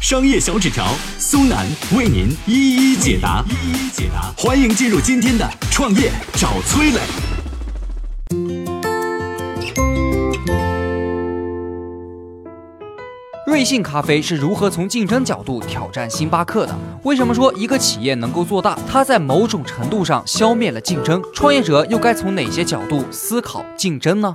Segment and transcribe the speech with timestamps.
[0.00, 0.86] 商业小纸条
[1.18, 4.32] 苏南为您一一解答，一一解答。
[4.34, 7.00] 欢迎进入今天的创业找崔磊。
[13.46, 16.74] 瑞幸咖啡是如何从竞争角度挑战星巴克的？
[17.02, 18.78] 为什么说一个企业能够做大？
[18.90, 21.22] 它在某种程度上消灭了竞争。
[21.34, 24.34] 创业者又该从哪些角度思考竞争呢？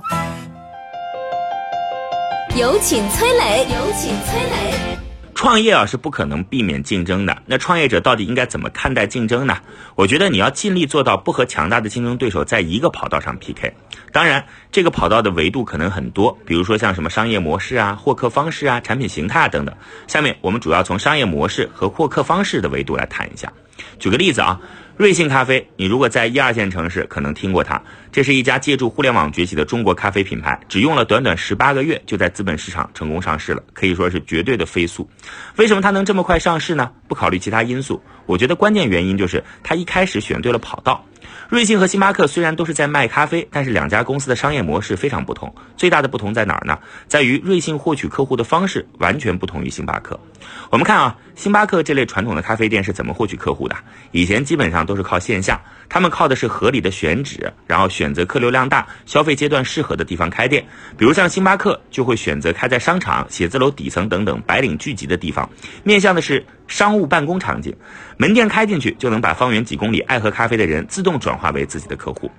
[2.56, 5.05] 有请崔磊，有请崔磊。
[5.36, 9.58] 创业啊是不可能避免竞争的，那创业者到底应该怎么看待竞争呢？
[9.94, 13.74] 我觉得你要尽力做到不和强大的竞争对手在一个跑道上 PK。
[14.12, 19.76] 当然，这个跑道的维度可能很多，比如说像什么商业模式啊、获客方式啊、产品形态啊等等。
[20.06, 23.52] 下面我们主要从商业模式和获客方式的维度来谈一下。
[23.98, 24.60] 举个例子啊。
[24.98, 27.78] 瑞幸咖啡，你如果在一二线城市可能听过它，
[28.10, 35.06] 这是一家借助互联网崛起的中国咖啡品牌，只用了短短十八个月就在资本市场成功上市了，可以说是绝对的飞速。
[35.56, 36.90] 为什么它能这么快上市呢？
[37.06, 41.04] 不考虑其他因素，我觉得关键原因就是他一开始选对了跑道。
[41.48, 45.52] 瑞幸和星巴克虽然都是在卖咖啡，但是两家公司的商业模式非常不同。
[45.76, 46.76] 最大的不同在哪儿呢？
[47.06, 50.18] 在于瑞幸获取客户的方式完全不同于星巴克。
[50.70, 53.76] 我们看啊，星巴克这类传统的咖啡店是怎么获取客户的？
[54.10, 60.66] 以前基本上都是靠线下，他们靠的是合理的选址，然后选择客流量大、消费阶段适合的地方开店。
[60.98, 65.48] 比如像星巴克就会选择开在商场、写字楼底层等等白领聚集的地方，
[65.84, 66.44] 面向的是。
[66.66, 67.74] 商务办公场景，
[68.16, 72.30] 门店开进去就能把方圆几公里爱喝咖啡的人自动转化为自己的客户。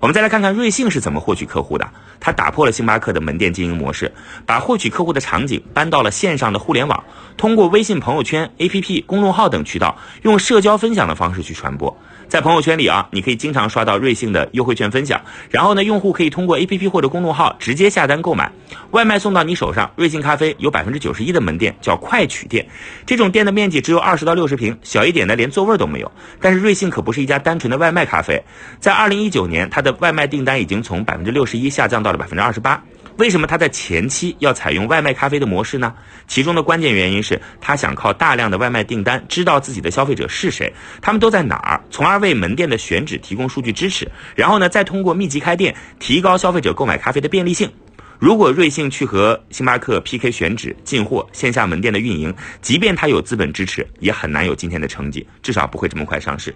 [0.00, 1.88] 我们再来看看瑞幸是怎么获取客户的。
[2.20, 4.10] 它打破了星巴克的门店经营模式，
[4.46, 7.04] 把获取客户的场景搬到了线上的互联网，
[7.36, 11.94] 通过微信朋友圈、APP、公众号等渠道，用社交分享的方式去传播。
[12.26, 18.50] 在朋友圈里啊，你可以经常刷到瑞幸的优惠券分享，然后呢，用户可以通过 APP 或者公众号直接下单购买，
[18.92, 19.90] 外卖送到你手上。
[19.94, 22.66] 瑞幸咖啡有百分之九十一的门店叫快取店，
[23.04, 26.10] 这种店的面积只有二十到六十平，小一点的连座位都没有。
[26.40, 28.42] 但是瑞幸可不是一家单纯的外卖咖啡，
[28.80, 32.82] 在二零一九年，它的外卖订单已经从百分之六十一下降到了百分之二十八。
[33.16, 35.94] 为什么他在前期要采用外卖咖啡的模式呢？
[36.26, 44.10] 其中的关键原因是他想靠大量的外卖订单知道自己的消费者是谁，他们都在哪儿，从而为门店的选址提供数据支持。
[44.34, 47.70] 然后呢，再通过密集开店提高消费者购买咖啡的便利性。
[48.18, 56.52] 如果瑞幸去和星巴克 PK 选址、进货、线下门店的运营，即便他有资本支持，也很难有今天的成绩，至少不会这么快上市。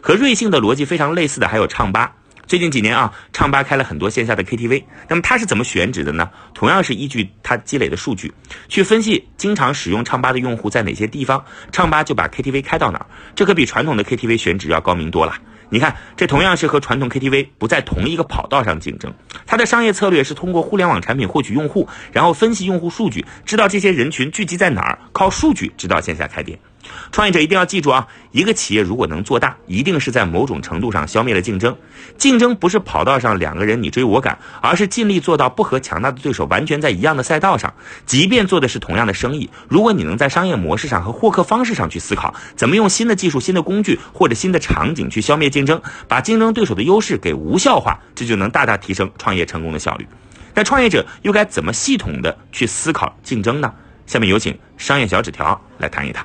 [0.00, 2.12] 和瑞幸的逻辑非常类似的还有唱吧。
[2.50, 4.82] 最近几年啊，唱吧开了很多线下的 KTV。
[5.06, 6.28] 那么它是怎么选址的呢？
[6.52, 8.34] 同样是依据它积累的数据
[8.68, 13.06] 去分析，经常使用唱吧的用户在哪些地方，唱吧就把 KTV 开到哪儿。
[13.36, 15.36] 这可比传统的 KTV 选址要高明多了。
[15.68, 19.14] 你看，这同样是和传统 KTV 不在同一个跑道上竞争。
[19.46, 26.58] 它的商业策略是通过互联网产品获取用户，然后分析用户数据，知道这些人群聚集在哪儿，靠数据知道线下开店。
[27.12, 28.08] 创业者一定要记住啊！
[28.30, 31.76] 一个企业如果能做大，一定是在某种程度上消灭了竞争。
[32.16, 37.74] 竞争不是跑道上两个人你追我赶，而是尽力做到不和强大的对手完全在一样的赛道上。
[38.06, 50.06] 即便做的是同样的生意，如果你能在商业模式上和获客方式上去思考，怎么用新的技术、新的工具或者新的场景去消灭竞争，把竞争对手的优势给无效化，这就能大大提升创业成功的效率。
[50.54, 53.72] 那创业者又该怎么系统的去思考竞争呢？
[54.06, 56.24] 下面有请商业小纸条来谈一谈。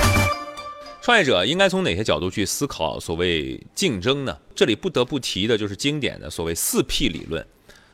[1.01, 4.37] 创业者应该从哪些角度去思考所谓竞争呢？
[4.53, 7.43] 这里不得不提的就是经典的所谓四 P 理论。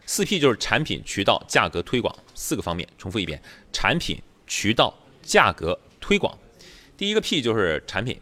[0.05, 2.85] 四 P 就是产品、渠道、价格、推广四个方面。
[2.97, 6.37] 重复一遍：产品、渠道、价格、推广。
[6.97, 8.19] 第一个 P 就是产品。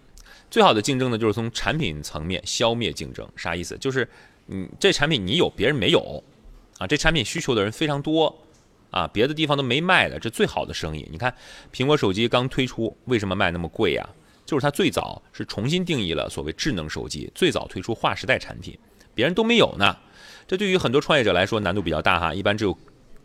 [0.52, 3.28] 最好的竞争呢，就是从产品层面消灭竞争。
[3.36, 3.76] 啥意思？
[3.80, 4.08] 就是
[4.50, 6.24] 嗯，这产品你有，别人没有
[6.78, 6.86] 啊。
[6.86, 8.34] 这产品需求的人非常多
[8.92, 11.08] 啊，别的地方都没卖的，这最好的生意。
[11.12, 11.36] 你看，
[11.74, 14.08] 苹果手机刚推出，为什么卖那么贵呀？
[14.45, 18.77] 就是它最早是重新定义了所谓智能手机，最早推出划时代产品，
[19.13, 19.97] 别人都没有呢。
[20.47, 22.77] 这对于很多创业者来说难度比较大哈，一般只有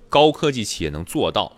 [0.08, 1.52] 高科技企业能做到。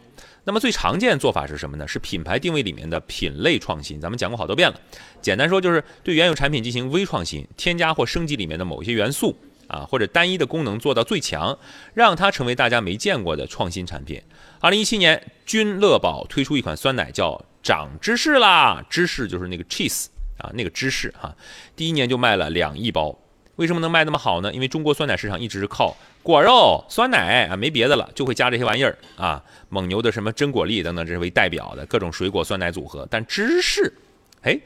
[0.45, 1.87] 那么最常见做法是什么呢？
[1.87, 4.01] 是品牌定位里面的品类创新。
[4.01, 4.81] 咱们讲过好多遍了，
[5.21, 9.37] 简单说就是对原有产品进行微创新，添加或升级里面的某一些元素
[9.69, 11.57] 啊，或者单一的功能做到最强，
[11.95, 14.21] 让它成为大家没见过的创新产品。
[14.59, 20.07] 二零一七年，君乐宝推出一款酸奶叫长芝士啦，芝士就是那个 cheese
[20.39, 21.35] 啊，那个芝士哈，
[21.77, 23.17] 第一年就卖了两亿包。
[23.57, 24.53] 为什么能卖那么好呢？
[24.53, 33.07] 因为中国酸奶市场一直是靠果肉、酸奶啊，没别的了，就会加这些玩意儿啊，蒙牛的什么真果粒等等，这是为代表的各种水果酸奶组合。
[33.11, 33.93] 但芝士，
[34.41, 34.59] 哎，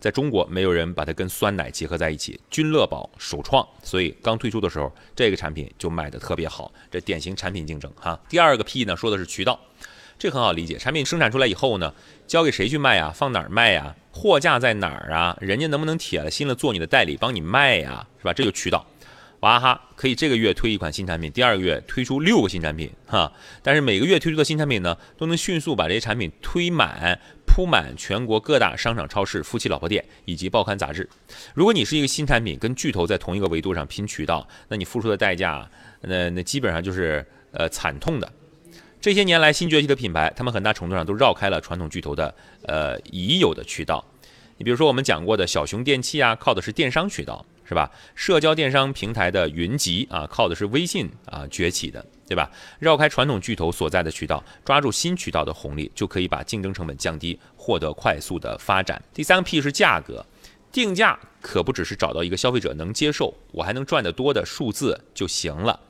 [0.00, 8.18] 在中国没有人把它跟酸奶结合在一起，君乐宝首创，所以刚推出的时候，这个产品就卖的特别好，这典型产品竞争哈。
[8.30, 9.60] 第二个 P 呢，说的是渠道。
[10.22, 11.92] 这很好理解，产品生产出来以后呢，
[12.28, 13.10] 交给谁去卖呀？
[13.12, 13.92] 放哪儿卖呀？
[14.12, 15.36] 货架在哪儿啊？
[15.40, 18.06] 人家能不能铁了心了做你的代理，帮你卖呀？
[18.20, 18.32] 是吧？
[18.32, 18.86] 这就渠道。
[19.40, 23.32] 娃哈哈可以这个月推一款新产品，第二个月推出六个新产品，哈。
[23.64, 31.10] 但是每个月推出的新产品呢，都能迅速把这些产品推满、铺满全国各大商场、超市、夫妻老婆店以及报刊杂志。
[31.52, 35.68] 如果你是一个新产品，跟巨头在同一个维度上拼渠道，那你付出的代价，
[36.02, 38.32] 那那基本上就是呃惨痛的。
[39.02, 42.32] 这些年来新崛起的品牌，他们很大程度上都绕开了传统巨头的
[42.66, 44.04] 呃已有的渠道。
[44.56, 47.90] 你比如说我们讲过的小熊电器啊，靠的是电商渠道，是吧？
[48.14, 52.48] 社交电商平台的云集啊，靠的是微信啊崛起的，对吧？
[52.78, 59.02] 绕开传统巨头所在的渠道，抓住新渠道的红利，就可以把竞争成本降低，获得快速的发展。
[59.12, 60.24] 第三个 P 是价格，
[60.70, 65.80] 定价可不只是找到一个消费者能接受，我还能赚得多的数字就行了。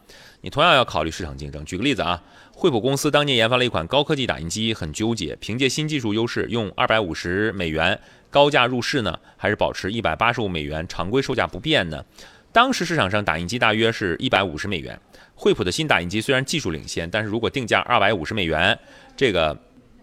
[0.41, 1.64] 你同样要考虑市场竞争。
[1.64, 2.23] 举个例子啊。
[2.55, 7.99] 惠普公司当年研发了一款高科技打印机，很纠结，凭借新技术优势用二百五十美元
[8.31, 12.05] 高价入市呢，还是保持一百八十五美元常规售价不变呢？
[12.53, 15.00] 当时市场上打印机大约是一百五十美元。
[15.35, 18.79] 惠普的新打印机虽然技术领先，但是如果定价二百五十美元，
[19.17, 19.58] 这个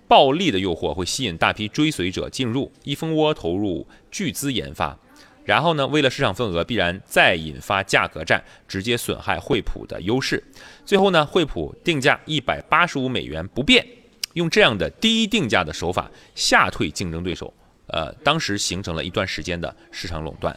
[0.08, 4.98] 暴利的诱惑会吸引大批追随者进入，一蜂窝投入巨资研发。
[5.50, 10.44] 然后呢，为了市场份额，必然再引发价格战，直接损害惠普的优势。
[10.86, 13.84] 最后呢，惠普定价一百八十五美元不变，
[14.34, 17.52] 用这样的低定价的手法吓退竞争对手。
[17.88, 20.56] 呃，当时形成了一段时间的市场垄断。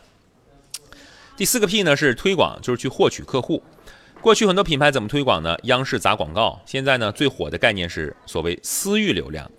[1.38, 3.62] 第四个 P 呢是推广，就是去获取客户。
[4.20, 5.56] 过去很多品牌怎么推广呢？
[5.62, 6.60] 央视砸广告。
[6.66, 9.50] 现在呢，最火的概念是所谓私域流量。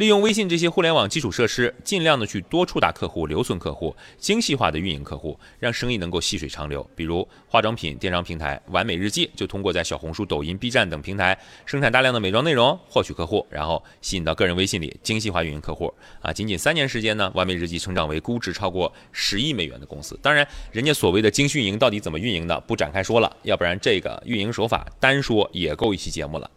[0.00, 6.88] 利用微信这些互联网基础设施，尽量的去多触达客户、留存客户、精细化的运营客户，让生意能够细水长流。
[6.96, 15.92] 比如化妆品电商平台完美日记，就通过在小红书、抖音、B 站等平台生产大量的美妆内容，获取客户，然后吸引到个人微信里精细化运营客户。
[16.22, 20.18] 啊，仅仅三年时间呢，完美日记成长为估值超过十亿美元的公司。
[20.22, 26.50] 当然，人家所谓的精细运营到底怎么运营的，不展开说了，要不然这个运营手法单说也够一期节目了。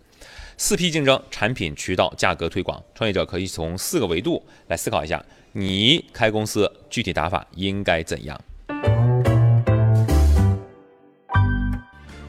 [0.57, 2.81] 四 P 竞争：产品、渠道、价格、推广。
[2.93, 8.39] 创业者可以从四个维度来思考一下，你开公司具体打法应该怎样？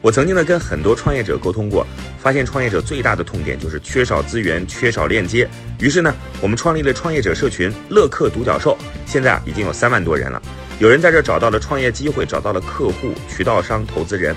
[0.00, 1.86] 我曾经呢跟很多创业者沟通过，
[2.18, 5.48] 发现创业者最大的痛点就是缺少资源、缺少链接。
[5.80, 8.76] 于是呢，我们创立了创业者社群“乐客独角兽”，
[9.06, 10.40] 现在啊已经有三万多人了。
[10.78, 14.36] 有人在这找到了创业机会，找到了客户、渠道商、投资人。